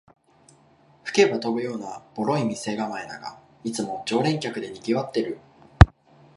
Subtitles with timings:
[1.03, 5.37] 吹けば飛ぶようなボロい店構えだが、いつも常連客でにぎわってる